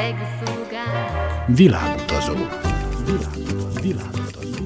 [0.00, 0.72] Világutazó.
[1.46, 2.34] Világutazó.
[3.80, 4.64] Világutazó.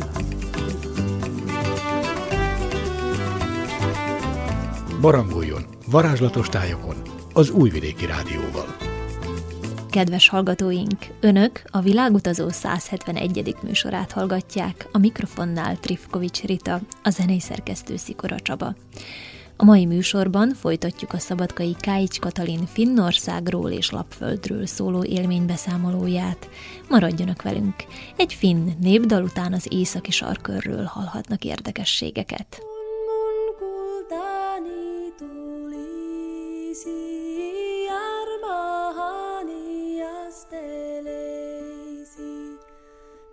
[5.00, 6.96] Barangoljon varázslatos tájokon
[7.32, 8.76] az Újvidéki Rádióval.
[9.90, 13.56] Kedves hallgatóink, Önök a Világutazó 171.
[13.62, 18.74] műsorát hallgatják, a mikrofonnál Trifkovics Rita, a zenei szerkesztő Szikora Csaba.
[19.56, 26.48] A mai műsorban folytatjuk a szabadkai Káics Katalin Finnországról és Lapföldről szóló élménybeszámolóját.
[26.88, 27.74] Maradjanak velünk!
[28.16, 32.62] Egy finn népdal után az északi sarkörről hallhatnak érdekességeket.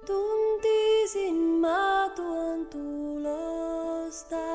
[0.06, 4.51] Tuntisin mä tuon tulosta.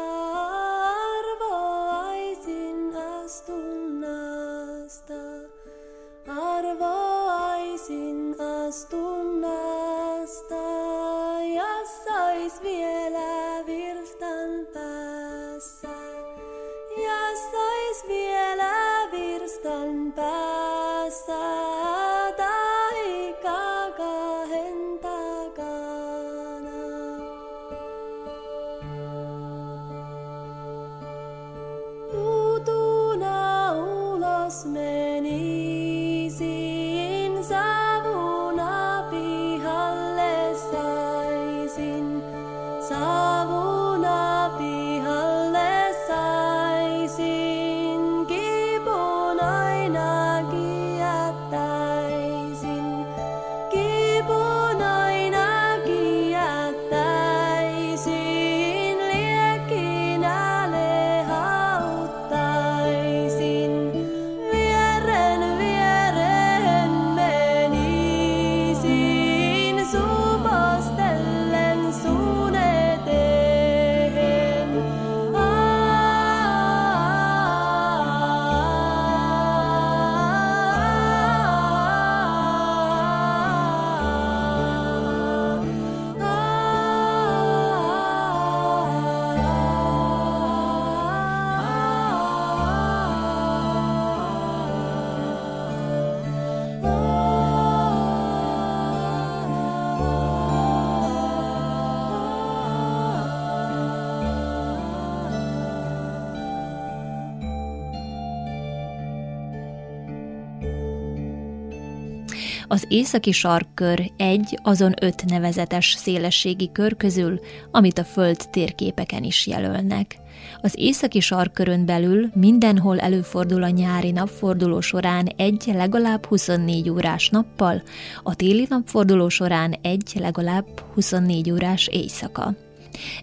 [112.68, 117.40] Az északi sarkkör egy azon öt nevezetes szélességi kör közül,
[117.70, 120.16] amit a Föld térképeken is jelölnek.
[120.62, 127.82] Az északi sarkkörön belül mindenhol előfordul a nyári napforduló során egy legalább 24 órás nappal,
[128.22, 132.54] a téli napforduló során egy legalább 24 órás éjszaka.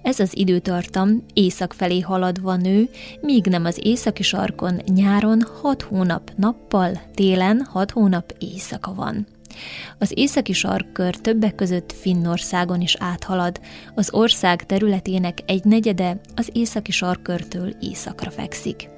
[0.02, 2.90] Ez az időtartam észak felé haladva nő,
[3.22, 9.28] míg nem az északi sarkon nyáron 6 hónap nappal, télen 6 hónap éjszaka van.
[9.98, 13.60] Az északi sarkkör többek között Finnországon is áthalad,
[13.96, 18.90] az ország területének egy negyede az északi sarkkörtől északra fekszik.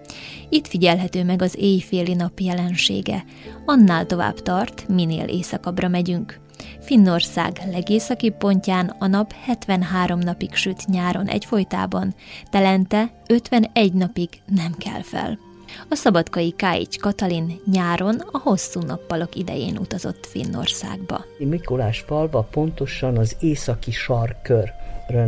[0.50, 3.26] Itt figyelhető meg az éjféli nap jelensége,
[3.66, 6.40] annál tovább tart, minél északabbra megyünk.
[6.80, 12.16] Finnország legészaki pontján a nap 73 napig süt nyáron egyfolytában,
[12.50, 15.54] telente 51 napig nem kell fel.
[15.90, 21.26] A szabadkai Káics Katalin nyáron a hosszú nappalok idején utazott Finnországba.
[21.38, 24.74] Mikulás falva pontosan az északi sarkör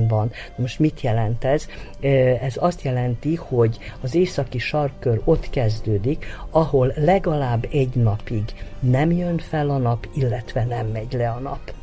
[0.07, 0.31] van.
[0.55, 1.67] Most mit jelent ez?
[2.41, 8.43] Ez azt jelenti, hogy az északi sarkkör ott kezdődik, ahol legalább egy napig
[8.79, 11.73] nem jön fel a nap, illetve nem megy le a nap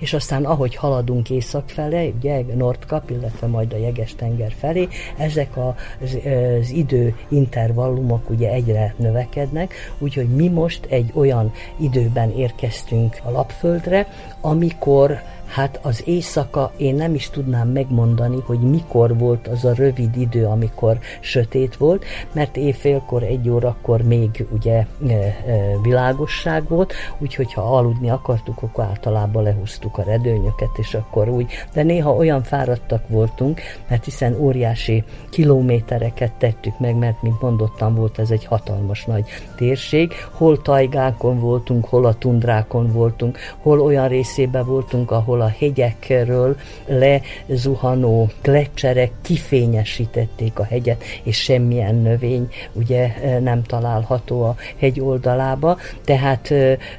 [0.00, 6.18] és aztán ahogy haladunk észak felé, ugye Nordkap, illetve majd a Jeges-tenger felé, ezek az,
[6.60, 14.08] az idő intervallumok ugye egyre növekednek, úgyhogy mi most egy olyan időben érkeztünk a lapföldre,
[14.40, 20.16] amikor Hát az éjszaka én nem is tudnám megmondani, hogy mikor volt az a rövid
[20.16, 25.34] idő, amikor sötét volt, mert éjfélkor, egy órakor még ugye e, e,
[25.82, 31.82] világosság volt, úgyhogy ha aludni akartuk, akkor általában lehúztuk a redőnyöket, és akkor úgy, de
[31.82, 38.30] néha olyan fáradtak voltunk, mert hiszen óriási kilométereket tettük meg, mert mint mondottam volt, ez
[38.30, 39.24] egy hatalmas nagy
[39.56, 46.56] térség, hol tajgákon voltunk, hol a tundrákon voltunk, hol olyan részében voltunk, ahol a hegyekről
[46.86, 56.54] lezuhanó gletszerek kifényesítették a hegyet, és semmilyen növény ugye nem található a hegy oldalába, tehát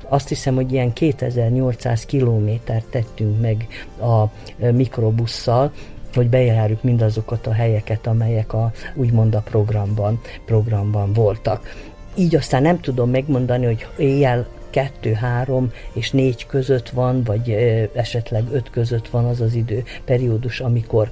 [0.07, 3.67] azt hiszem, hogy ilyen 2800 kilométert tettünk meg
[4.01, 4.25] a
[4.71, 5.71] mikrobusszal,
[6.13, 11.75] hogy bejárjuk mindazokat a helyeket, amelyek a, úgymond a programban, programban voltak.
[12.15, 17.49] Így aztán nem tudom megmondani, hogy éjjel kettő, három és négy között van, vagy
[17.93, 21.09] esetleg öt között van az az idő periódus, amikor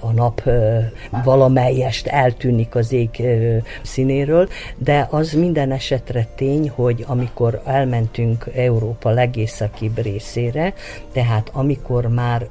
[0.00, 0.42] a nap
[1.24, 3.22] valamelyest eltűnik az ég
[3.82, 10.74] színéről, de az minden esetre tény, hogy amikor elmentünk Európa legészakibb részére,
[11.12, 12.46] tehát amikor már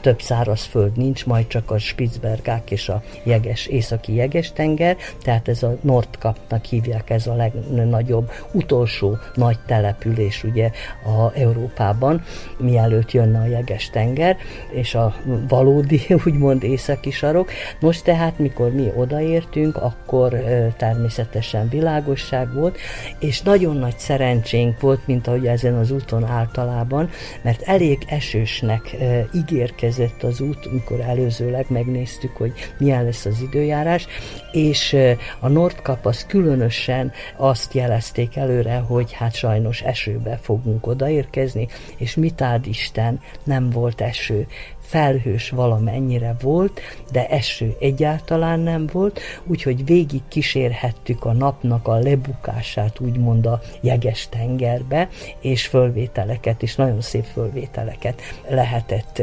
[0.00, 5.62] több szárazföld nincs, majd csak a Spitzbergák és a jeges, északi jeges tenger, tehát ez
[5.62, 10.70] a Nordkapnak hívják, ez a legnagyobb, utolsó nagy település ugye
[11.04, 12.22] a Európában,
[12.58, 14.36] mielőtt jönne a jeges tenger,
[14.70, 15.14] és a
[15.48, 17.50] valódi, úgymond északi sarok.
[17.80, 20.42] Most tehát, mikor mi odaértünk, akkor
[20.76, 22.78] természetesen világosság volt,
[23.18, 27.10] és nagyon nagy szerencsénk volt, mint ahogy ezen az úton általában,
[27.42, 28.96] mert elég esősnek
[29.34, 34.06] ígérkezett érkezett az út, amikor előzőleg megnéztük, hogy milyen lesz az időjárás,
[34.52, 34.96] és
[35.40, 42.40] a Nordkap az különösen azt jelezték előre, hogy hát sajnos esőbe fogunk odaérkezni, és mit
[42.40, 44.46] áld Isten, nem volt eső
[44.88, 46.80] felhős valamennyire volt,
[47.12, 54.28] de eső egyáltalán nem volt, úgyhogy végig kísérhettük a napnak a lebukását, úgymond a jeges
[54.28, 55.08] tengerbe,
[55.40, 59.22] és fölvételeket, és nagyon szép fölvételeket lehetett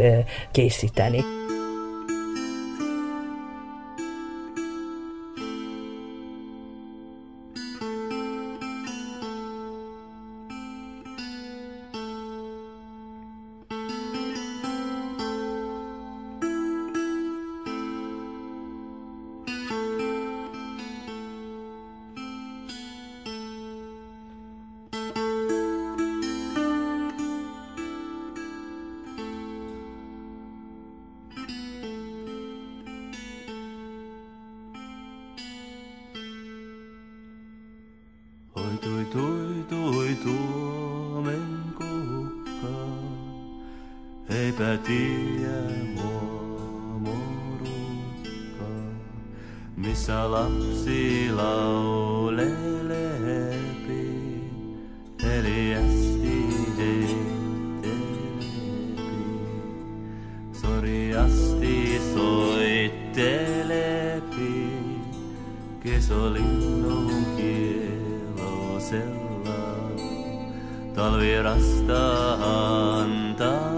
[0.52, 1.45] készíteni.
[49.86, 52.46] missä lapsi laulelepi,
[55.24, 56.46] eli ästi
[60.62, 63.20] Soriasti soittelepi,
[65.80, 68.76] kesolinnun kielosella,
[70.96, 72.34] talvirasta
[73.02, 73.75] antaa.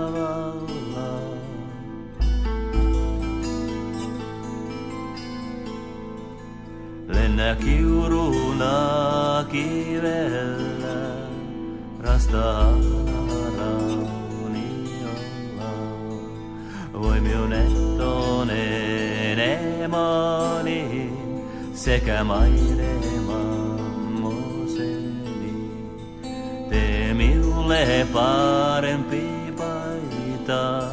[12.37, 13.89] saaroni
[15.11, 15.71] olla.
[16.93, 18.49] Voimiunet on
[19.29, 20.81] enemani
[21.73, 23.39] sekä mainema
[24.21, 25.71] moseni.
[26.69, 30.83] Tee minulle parempi paita,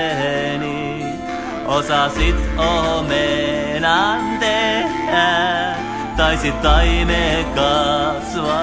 [1.66, 5.74] Osasit omenan tehdä,
[6.16, 8.58] taisit taime kasvatella.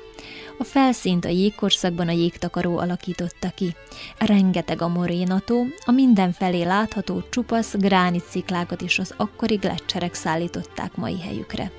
[0.58, 3.74] A felszínt a jégkorszakban a jégtakaró alakította ki.
[4.18, 11.20] Rengeteg a morénató, a mindenfelé látható csupasz gránit sziklákat is az akkori gletszerek szállították mai
[11.20, 11.70] helyükre.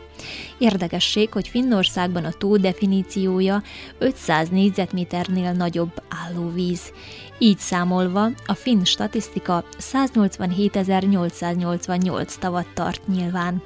[0.57, 3.61] Érdekesség, hogy Finnországban a tó definíciója
[3.97, 6.91] 500 négyzetméternél nagyobb állóvíz.
[7.37, 13.61] Így számolva a finn statisztika 187.888 tavat tart nyilván.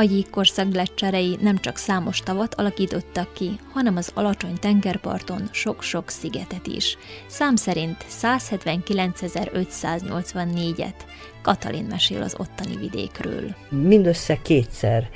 [0.00, 6.66] A jégkorszak gletszerei nem csak számos tavat alakítottak ki, hanem az alacsony tengerparton sok-sok szigetet
[6.66, 6.98] is.
[7.26, 10.94] Szám szerint 179.584-et.
[11.42, 13.54] Katalin mesél az ottani vidékről.
[13.68, 15.10] Mindössze kétszer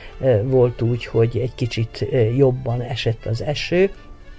[0.44, 3.90] volt úgy, hogy egy kicsit jobban esett az eső,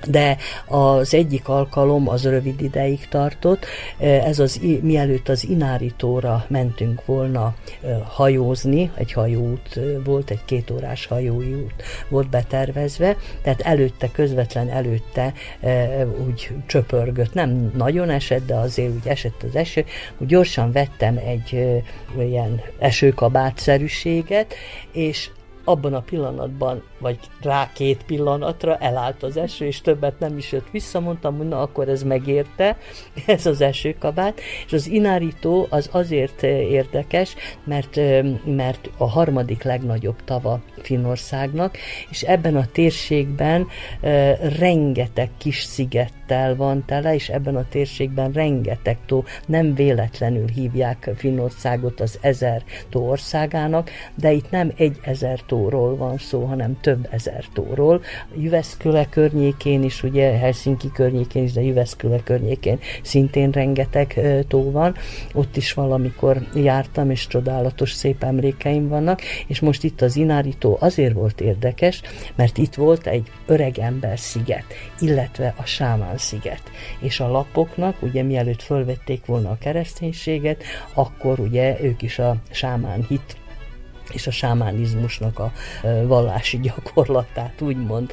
[0.07, 3.65] de az egyik alkalom az rövid ideig tartott,
[3.99, 7.55] ez az, mielőtt az Ináritóra mentünk volna
[8.03, 11.73] hajózni, egy hajóút volt, egy kétórás hajóút
[12.09, 15.33] volt betervezve, tehát előtte, közvetlen előtte
[16.27, 19.85] úgy csöpörgött, nem nagyon esett, de azért úgy esett az eső,
[20.17, 21.81] úgy gyorsan vettem egy
[22.17, 24.53] ilyen esőkabátszerűséget,
[24.91, 25.29] és
[25.65, 30.69] abban a pillanatban, vagy rá két pillanatra elállt az eső, és többet nem is jött
[30.71, 32.77] vissza, mondtam, hogy na akkor ez megérte,
[33.25, 37.99] ez az esőkabát, és az inárító az azért érdekes, mert,
[38.45, 41.77] mert a harmadik legnagyobb tava Finországnak,
[42.09, 43.67] és ebben a térségben
[44.59, 51.99] rengeteg kis szigettel van tele, és ebben a térségben rengeteg tó, nem véletlenül hívják Finnországot
[51.99, 57.07] az ezer tó országának, de itt nem egy ezer tó tóról van szó, hanem több
[57.11, 58.01] ezer tóról.
[58.37, 64.95] Jüveszköle környékén is, ugye Helsinki környékén is, de Jüveszköle környékén szintén rengeteg tó van.
[65.33, 70.77] Ott is valamikor jártam, és csodálatos szép emlékeim vannak, és most itt az Inári tó
[70.79, 72.01] azért volt érdekes,
[72.35, 74.65] mert itt volt egy öreg ember sziget,
[74.99, 76.61] illetve a Sámán sziget.
[76.99, 83.05] És a lapoknak, ugye mielőtt fölvették volna a kereszténységet, akkor ugye ők is a sámán
[83.07, 83.37] hit
[84.11, 85.51] és a sámánizmusnak a
[86.03, 88.11] vallási gyakorlatát úgymond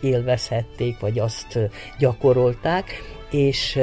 [0.00, 1.58] élvezhették, vagy azt
[1.98, 3.78] gyakorolták, és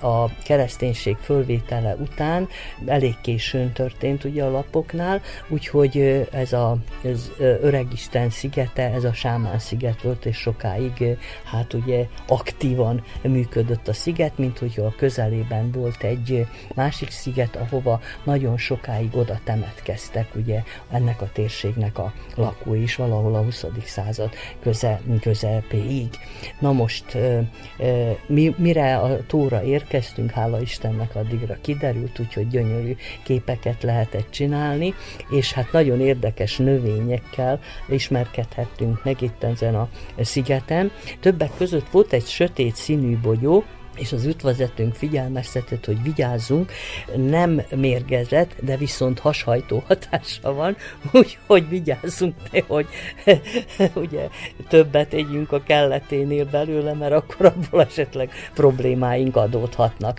[0.00, 2.48] a kereszténység fölvétele után
[2.86, 9.58] elég későn történt ugye a lapoknál, úgyhogy ez a ez Öregisten szigete, ez a Sámán
[9.58, 16.02] sziget volt, és sokáig hát ugye aktívan működött a sziget, mint hogy a közelében volt
[16.02, 22.96] egy másik sziget, ahova nagyon sokáig oda temetkeztek ugye ennek a térségnek a lakói is
[22.96, 23.64] valahol a 20.
[23.84, 26.08] század köze, közepéig.
[26.58, 27.18] Na most
[28.26, 34.94] mi, mire a tóra érkeztünk, hála Istennek addigra kiderült, úgyhogy gyönyörű képeket lehetett csinálni,
[35.30, 39.88] és hát nagyon érdekes növényekkel ismerkedhettünk meg itt ezen a
[40.20, 40.90] szigeten.
[41.20, 43.64] Többek között volt egy sötét színű bogyó,
[43.96, 46.72] és az útvezetőnk figyelmeztetett, hogy vigyázzunk,
[47.16, 50.76] nem mérgezett, de viszont hashajtó hatása van,
[51.12, 52.34] úgyhogy vigyázzunk,
[52.66, 52.86] hogy
[53.94, 54.28] ugye
[54.68, 60.18] többet együnk a kelleténél belőle, mert akkor abból esetleg problémáink adódhatnak.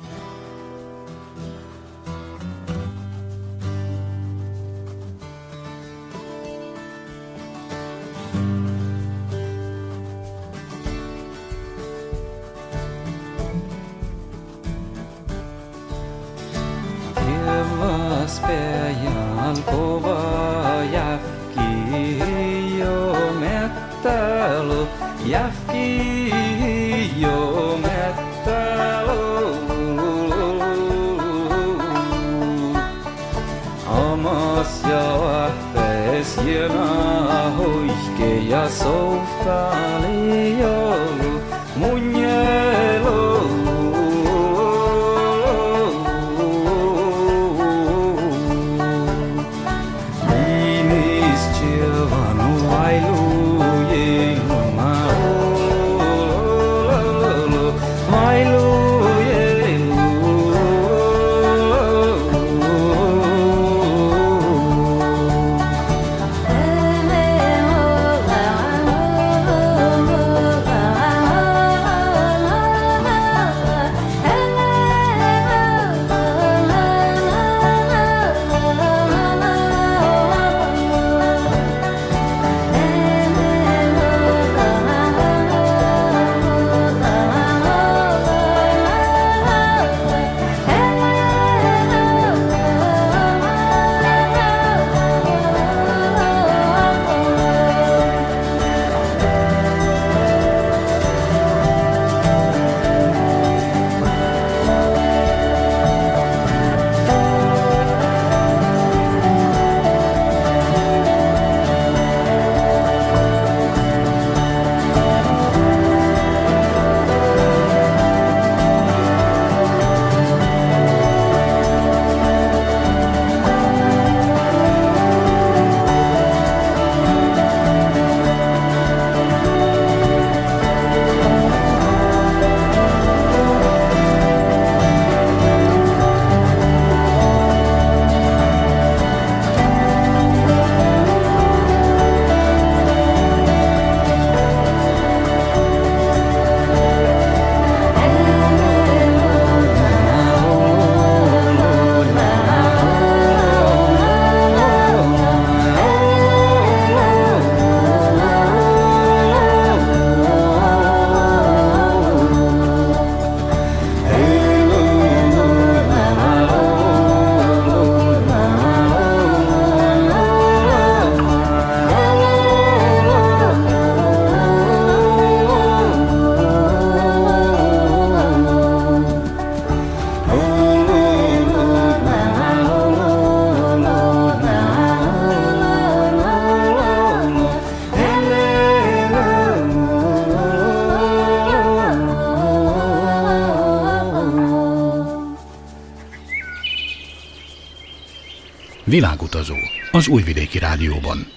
[199.28, 199.56] Világutazó
[199.92, 201.28] az Újvidéki Rádióban.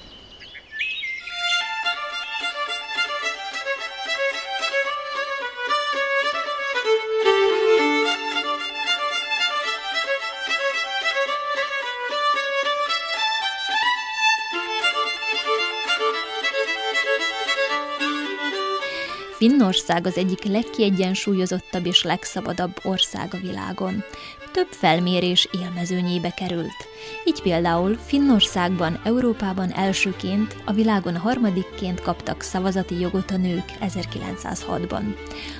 [19.37, 24.05] Finnország az egyik legkiegyensúlyozottabb és legszabadabb ország a világon.
[24.52, 26.88] Több felmérés élmezőnyébe került.
[27.24, 35.02] Így például Finnországban, Európában elsőként, a világon harmadikként kaptak szavazati jogot a nők 1906-ban.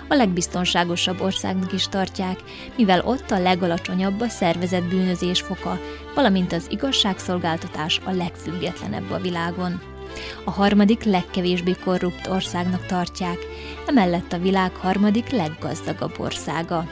[0.09, 2.39] A legbiztonságosabb országnak is tartják,
[2.77, 5.81] mivel ott a legalacsonyabb a szervezett bűnözés foka,
[6.15, 9.81] valamint az igazságszolgáltatás a legfüggetlenebb a világon
[10.45, 13.39] a harmadik legkevésbé korrupt országnak tartják,
[13.87, 16.85] emellett a világ harmadik leggazdagabb országa.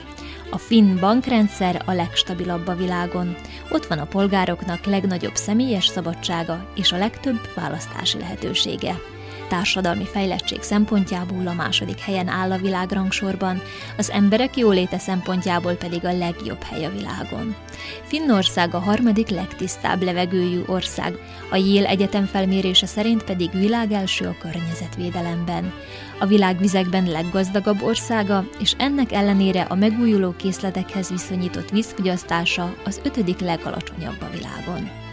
[0.51, 3.37] A finn bankrendszer a legstabilabb a világon.
[3.71, 9.01] Ott van a polgároknak legnagyobb személyes szabadsága és a legtöbb választási lehetősége
[9.49, 13.63] társadalmi fejlettség szempontjából a második helyen áll a világrangsorban,
[13.97, 17.57] az emberek jóléte szempontjából pedig a legjobb hely a világon.
[18.03, 21.19] Finnország a harmadik legtisztább levegőjű ország,
[21.51, 25.73] a Yale Egyetem felmérése szerint pedig világelső a környezetvédelemben.
[26.19, 34.21] A világvizekben leggazdagabb országa, és ennek ellenére a megújuló készletekhez viszonyított vízfogyasztása az ötödik legalacsonyabb
[34.21, 35.08] a világon.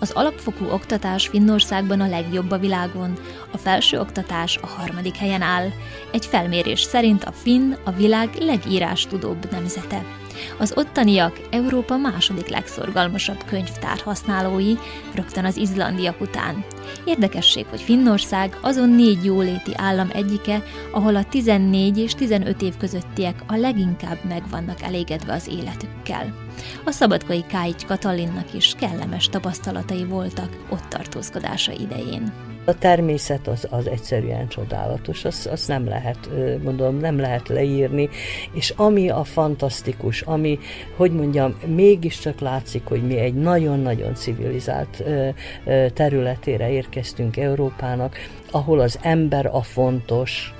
[0.00, 3.18] Az alapfokú oktatás Finnországban a legjobb a világon,
[3.52, 5.68] a felső oktatás a harmadik helyen áll.
[6.12, 10.04] Egy felmérés szerint a finn a világ legírástudóbb nemzete.
[10.58, 14.74] Az ottaniak Európa második legszorgalmasabb könyvtár használói,
[15.14, 16.64] rögtön az izlandiak után.
[17.04, 23.42] Érdekesség, hogy Finnország azon négy jóléti állam egyike, ahol a 14 és 15 év közöttiek
[23.46, 26.49] a leginkább meg vannak elégedve az életükkel.
[26.84, 32.32] A szabadkai Káics Katalinnak is kellemes tapasztalatai voltak ott tartózkodása idején.
[32.64, 36.28] A természet az, az egyszerűen csodálatos, azt, azt nem lehet,
[36.62, 38.08] gondolom, nem lehet leírni,
[38.52, 40.58] és ami a fantasztikus, ami,
[40.96, 45.04] hogy mondjam, mégiscsak látszik, hogy mi egy nagyon-nagyon civilizált
[45.94, 48.16] területére érkeztünk Európának,
[48.50, 50.54] ahol az ember a fontos,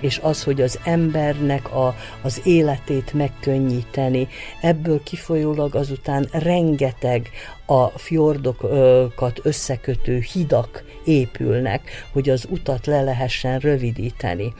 [0.00, 4.28] és az, hogy az embernek a, az életét megkönnyíteni,
[4.60, 7.30] ebből kifolyólag azután rengeteg
[7.70, 14.52] a fjordokat összekötő hidak épülnek, hogy az utat le lehessen rövidíteni.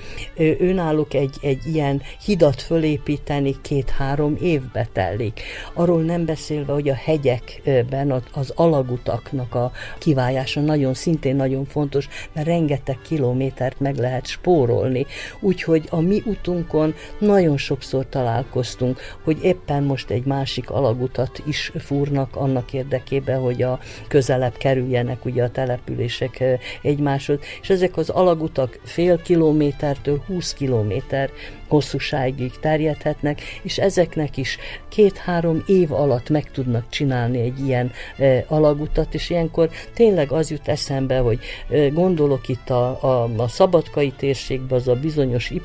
[0.59, 5.41] Önálluk egy, egy ilyen hidat fölépíteni két-három évbe telik.
[5.75, 12.47] Arról nem beszélve, hogy a hegyekben az alagutaknak a kivájása nagyon szintén nagyon fontos, mert
[12.47, 15.07] rengeteg kilométert meg lehet spórolni.
[15.41, 22.37] Úgyhogy a mi utunkon nagyon sokszor találkoztunk, hogy éppen most egy másik alagutat is fúrnak
[22.37, 26.45] annak érdekében, érdekében, hogy a közelebb kerüljenek ugye a települések
[26.83, 31.31] egymáshoz, és ezek az alagutak fél kilométertől 20 kilométer
[31.69, 39.15] hosszúságig terjedhetnek, és ezeknek is két-három év alatt meg tudnak csinálni egy ilyen e, alagutat,
[39.15, 41.39] és ilyenkor tényleg az jut eszembe, hogy
[41.71, 45.63] e, gondolok itt a, a, a szabadkai térségbe, az a bizonyos Y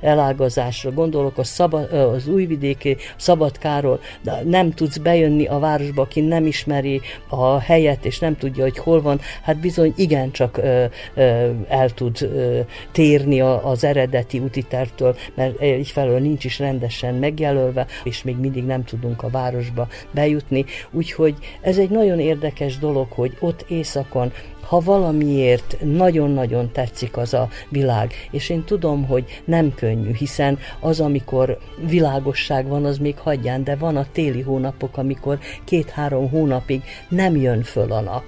[0.00, 6.46] elágazásra, gondolok a szaba, az újvidéki Szabadkáról, de nem tudsz bejönni a városba, aki nem
[6.46, 11.90] ismeri a helyet, és nem tudja, hogy hol van, hát bizony igencsak ö, ö, el
[11.90, 12.60] tud ö,
[12.92, 18.84] térni a, az eredeti útitervtől, mert egyfelől nincs is rendesen megjelölve, és még mindig nem
[18.84, 20.64] tudunk a városba bejutni.
[20.90, 24.32] Úgyhogy ez egy nagyon érdekes dolog, hogy ott éjszakon
[24.72, 31.00] ha valamiért nagyon-nagyon tetszik az a világ, és én tudom, hogy nem könnyű, hiszen az,
[31.00, 37.36] amikor világosság van, az még hagyján, de van a téli hónapok, amikor két-három hónapig nem
[37.36, 38.24] jön föl a nap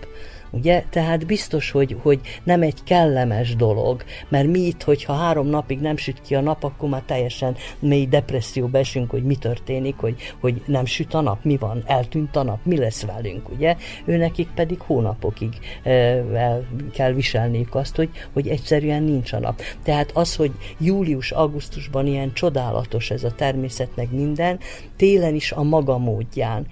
[0.54, 0.84] Ugye?
[0.90, 5.96] Tehát biztos, hogy, hogy nem egy kellemes dolog, mert mi itt, hogyha három napig nem
[5.96, 10.62] süt ki a nap, akkor már teljesen mély depresszióba esünk, hogy mi történik, hogy, hogy
[10.66, 13.76] nem süt a nap, mi van, eltűnt a nap, mi lesz velünk, ugye?
[14.04, 15.90] Őnekik pedig hónapokig e,
[16.34, 19.62] el kell viselniük azt, hogy, hogy egyszerűen nincs a nap.
[19.82, 24.58] Tehát az, hogy július-augusztusban ilyen csodálatos ez a természet, meg minden,
[24.96, 26.66] télen is a maga módján.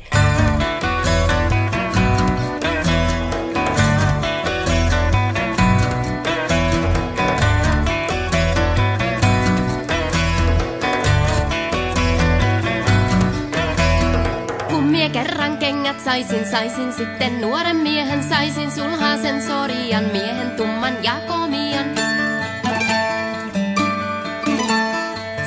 [16.13, 21.85] Saisin, saisin sitten nuoren miehen, saisin sulhasen sorian miehen tumman ja komian.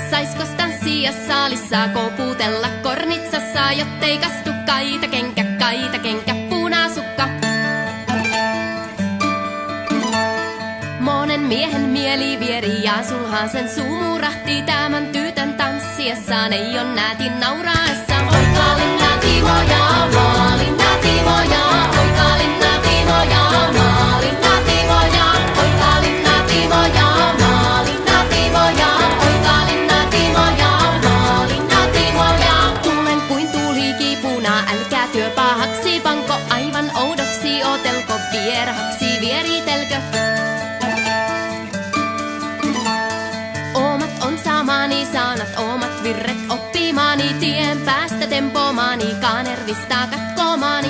[0.10, 7.28] Saisko tanssia saalissa kouputella kornitsassa, jottei kastu kaita kenkä, kaita kenkä, punasukka.
[11.00, 18.16] Monen miehen mieli vieri ja sulhasen suu murahti tämän tytön tanssiessaan, ei on näätin nauraessa.
[18.32, 19.75] Oi kaalinna
[48.98, 50.90] tempomaani, kanervista katkomaani.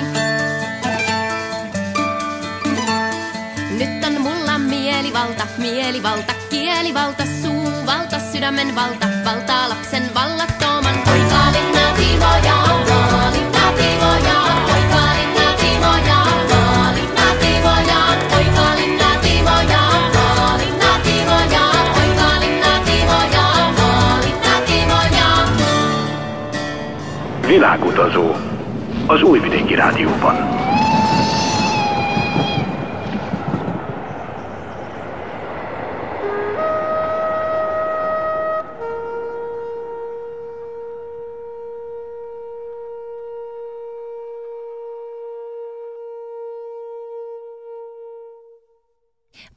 [3.78, 10.94] Nyt on mulla mielivalta, mielivalta, kielivalta, suuvalta, sydämen valta, valtaa lapsen vallattoman.
[11.04, 12.56] Poika linna timoja,
[27.56, 28.34] Világutazó
[29.06, 30.65] az Újvidéki Rádióban.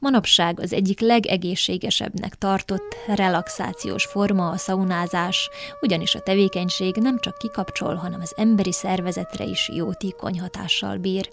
[0.00, 7.94] Manapság az egyik legegészségesebbnek tartott relaxációs forma a szaunázás, ugyanis a tevékenység nem csak kikapcsol,
[7.94, 11.30] hanem az emberi szervezetre is jótékony hatással bír.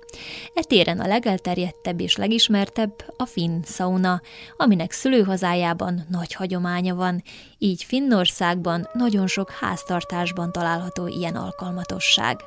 [0.54, 4.22] E téren a legelterjedtebb és legismertebb a finn sauna,
[4.58, 7.24] aminek szülőhazájában nagy hagyománya van,
[7.58, 12.38] így Finnországban nagyon sok háztartásban található ilyen alkalmatosság.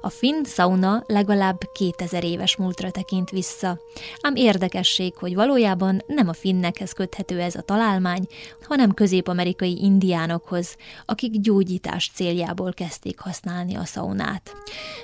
[0.00, 3.80] A finn sauna legalább 2000 éves múltra tekint vissza.
[4.20, 8.26] Ám érdekesség, hogy valójában nem a finnekhez köthető ez a találmány,
[8.62, 14.56] hanem közép-amerikai indiánokhoz, akik gyógyítás céljából kezdték használni a szaunát.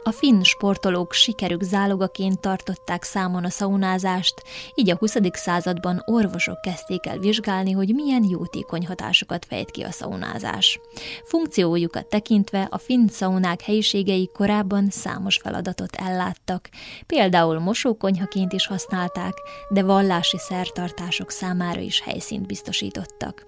[0.03, 4.43] A finn sportolók sikerük zálogaként tartották számon a szaunázást,
[4.75, 5.17] így a 20.
[5.33, 10.81] században orvosok kezdték el vizsgálni, hogy milyen jótékony hatásokat fejt ki a szaunázás.
[11.25, 16.69] Funkciójukat tekintve a finn szaunák helyiségei korábban számos feladatot elláttak,
[17.07, 19.33] például mosókonyhaként is használták,
[19.69, 23.47] de vallási szertartások számára is helyszínt biztosítottak.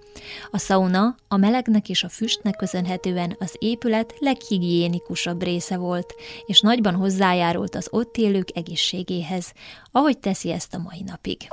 [0.50, 6.14] A sauna a melegnek és a füstnek köszönhetően az épület leghigiénikusabb része volt,
[6.46, 9.52] és nagyban hozzájárult az ott élők egészségéhez,
[9.90, 11.48] ahogy teszi ezt a mai napig.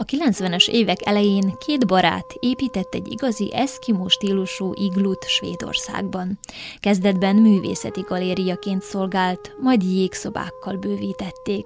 [0.00, 6.38] A 90-es évek elején két barát épített egy igazi eszkimó stílusú iglut Svédországban.
[6.80, 11.64] Kezdetben művészeti galériaként szolgált, majd jégszobákkal bővítették.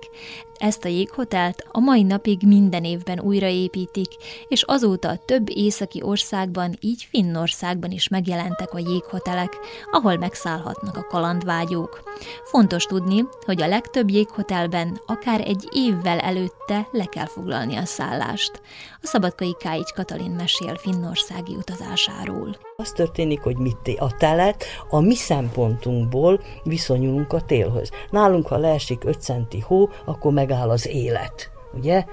[0.58, 4.08] Ezt a jéghotelt a mai napig minden évben újraépítik,
[4.48, 9.56] és azóta több északi országban, így Finnországban is megjelentek a jéghotelek,
[9.90, 12.02] ahol megszállhatnak a kalandvágyók.
[12.44, 18.60] Fontos tudni, hogy a legtöbb jéghotelben akár egy évvel előtte le kell foglalni a szállást.
[19.02, 22.56] A szabadkai Káics Katalin mesél finnországi utazásáról.
[22.76, 27.90] Az történik, hogy mit a telet a mi szempontunkból viszonyulunk a télhöz.
[28.10, 32.04] Nálunk, ha leesik 5 centi hó, akkor megáll az élet, ugye?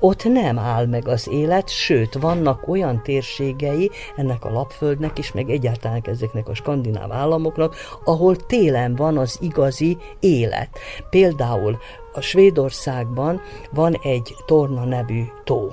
[0.00, 5.50] Ott nem áll meg az élet, sőt, vannak olyan térségei ennek a lapföldnek is, meg
[5.50, 10.78] egyáltalán ezeknek a skandináv államoknak, ahol télen van az igazi élet.
[11.10, 11.78] Például
[12.12, 15.72] a Svédországban van egy Torna nevű tó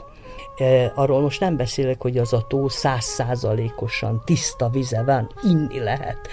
[0.95, 6.27] arról most nem beszélek, hogy az a tó százszázalékosan tiszta vize van, inni lehet.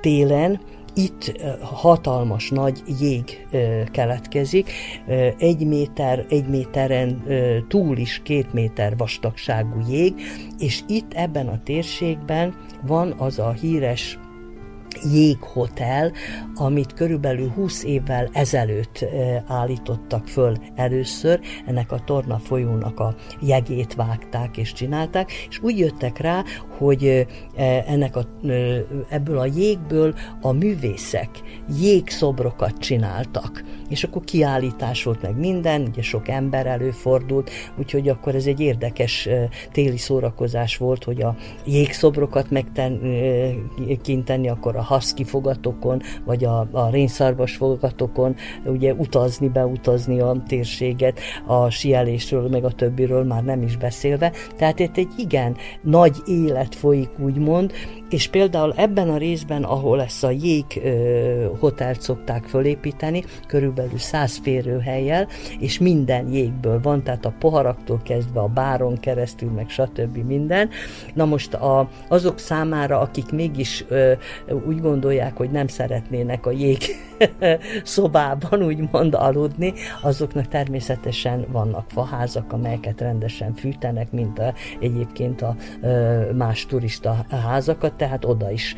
[0.00, 0.60] Télen
[0.96, 3.46] itt hatalmas nagy jég
[3.90, 4.70] keletkezik,
[5.38, 7.24] egy méter, egy méteren
[7.68, 10.14] túl is két méter vastagságú jég,
[10.58, 12.54] és itt ebben a térségben
[12.86, 14.18] van az a híres
[15.12, 16.12] jéghotel,
[16.54, 19.04] amit körülbelül 20 évvel ezelőtt
[19.46, 26.18] állítottak föl először, ennek a Torna folyónak a jegét vágták és csinálták, és úgy jöttek
[26.18, 26.42] rá,
[26.78, 27.26] hogy
[27.86, 28.26] ennek a,
[29.08, 31.28] ebből a jégből a művészek
[31.80, 38.46] jégszobrokat csináltak, és akkor kiállítás volt meg minden, ugye sok ember előfordult, úgyhogy akkor ez
[38.46, 39.28] egy érdekes
[39.72, 47.56] téli szórakozás volt, hogy a jégszobrokat megkinteni, akkor a haszki fogatokon, vagy a, a rénszarvas
[47.56, 54.32] fogatokon ugye utazni, beutazni a térséget, a sielésről, meg a többiről már nem is beszélve.
[54.56, 57.72] Tehát itt egy igen nagy élet folyik, úgymond,
[58.10, 64.36] és például ebben a részben, ahol ezt a jég ö, hotelt szokták fölépíteni, körülbelül száz
[64.42, 70.16] férőhelyjel, és minden jégből van, tehát a poharaktól kezdve a báron keresztül, meg stb.
[70.16, 70.68] minden.
[71.14, 74.12] Na most a, azok számára, akik mégis ö,
[74.66, 76.78] úgy gondolják, hogy nem szeretnének a jég
[77.84, 85.56] szobában úgymond aludni, azoknak természetesen vannak faházak, amelyeket rendesen fűtenek, mint a, egyébként a
[86.34, 88.76] más turista házakat, tehát oda is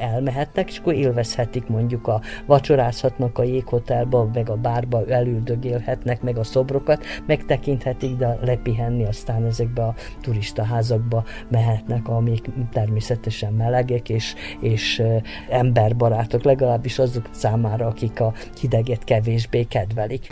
[0.00, 6.44] elmehetnek, és akkor élvezhetik mondjuk a vacsorázhatnak a jéghotelba, meg a bárba elüldögélhetnek, meg a
[6.44, 15.02] szobrokat megtekinthetik, de lepihenni aztán ezekbe a turista házakba mehetnek, amik természetesen melegek és, és
[15.48, 20.26] emberbarátok, legalábbis azok számára, akik a hideget kevésbé kedvelik.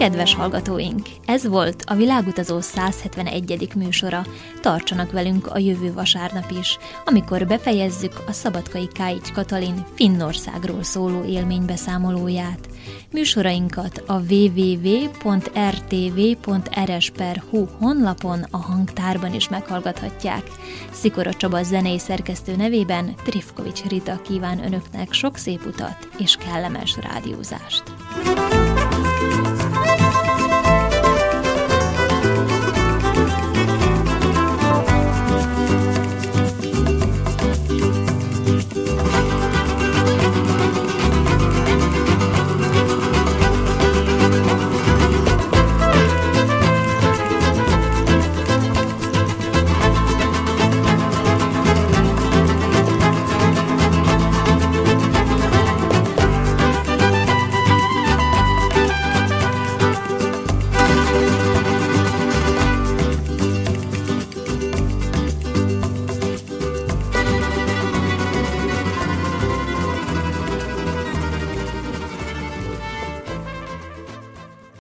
[0.00, 3.68] Kedves hallgatóink, ez volt a Világutazó 171.
[3.76, 4.26] műsora.
[4.60, 12.68] Tartsanak velünk a jövő vasárnap is, amikor befejezzük a Szabadkai Káics Katalin Finnországról szóló élménybeszámolóját.
[13.10, 14.86] Műsorainkat a www.rtv.rs.hu
[17.78, 20.42] honlapon a hangtárban is meghallgathatják.
[20.90, 27.82] Szikora Csaba zenei szerkesztő nevében Trifkovics Rita kíván önöknek sok szép utat és kellemes rádiózást.